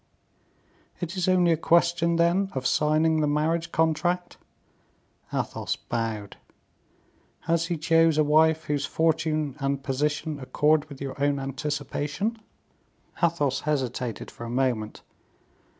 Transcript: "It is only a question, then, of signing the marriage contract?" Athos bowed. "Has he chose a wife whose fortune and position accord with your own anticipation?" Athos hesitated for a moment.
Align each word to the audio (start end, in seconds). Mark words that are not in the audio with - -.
"It 0.99 1.15
is 1.15 1.27
only 1.27 1.51
a 1.51 1.57
question, 1.57 2.15
then, 2.15 2.49
of 2.55 2.65
signing 2.65 3.21
the 3.21 3.27
marriage 3.27 3.71
contract?" 3.71 4.37
Athos 5.31 5.75
bowed. 5.75 6.37
"Has 7.41 7.67
he 7.67 7.77
chose 7.77 8.17
a 8.17 8.23
wife 8.23 8.63
whose 8.63 8.87
fortune 8.87 9.55
and 9.59 9.83
position 9.83 10.39
accord 10.39 10.85
with 10.89 11.01
your 11.01 11.23
own 11.23 11.37
anticipation?" 11.37 12.39
Athos 13.21 13.59
hesitated 13.59 14.31
for 14.31 14.43
a 14.43 14.49
moment. 14.49 15.03